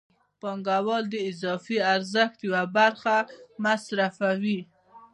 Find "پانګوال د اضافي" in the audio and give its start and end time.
0.41-1.77